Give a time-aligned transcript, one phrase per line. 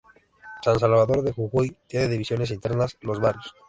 [0.63, 3.53] San Salvador de Jujuy tiene divisiones internas, los barrios.